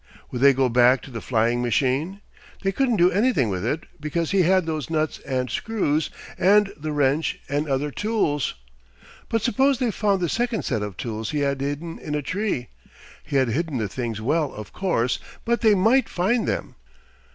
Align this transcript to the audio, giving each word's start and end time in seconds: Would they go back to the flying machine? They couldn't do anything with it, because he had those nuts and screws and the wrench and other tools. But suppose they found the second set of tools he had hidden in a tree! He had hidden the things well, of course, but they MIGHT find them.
Would 0.31 0.41
they 0.41 0.51
go 0.53 0.67
back 0.67 1.03
to 1.03 1.11
the 1.11 1.21
flying 1.21 1.61
machine? 1.61 2.21
They 2.63 2.71
couldn't 2.71 2.95
do 2.95 3.11
anything 3.11 3.49
with 3.49 3.63
it, 3.63 3.83
because 3.99 4.31
he 4.31 4.41
had 4.41 4.65
those 4.65 4.89
nuts 4.89 5.19
and 5.19 5.47
screws 5.51 6.09
and 6.39 6.73
the 6.75 6.91
wrench 6.91 7.37
and 7.47 7.69
other 7.69 7.91
tools. 7.91 8.55
But 9.29 9.43
suppose 9.43 9.77
they 9.77 9.91
found 9.91 10.19
the 10.21 10.27
second 10.27 10.65
set 10.65 10.81
of 10.81 10.97
tools 10.97 11.29
he 11.29 11.41
had 11.41 11.61
hidden 11.61 11.99
in 11.99 12.15
a 12.15 12.23
tree! 12.23 12.69
He 13.23 13.35
had 13.35 13.49
hidden 13.49 13.77
the 13.77 13.87
things 13.87 14.19
well, 14.19 14.51
of 14.55 14.73
course, 14.73 15.19
but 15.45 15.61
they 15.61 15.75
MIGHT 15.75 16.09
find 16.09 16.47
them. 16.47 16.73